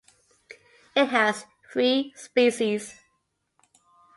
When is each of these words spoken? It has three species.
It 0.95 1.09
has 1.09 1.45
three 1.71 2.11
species. 2.15 2.95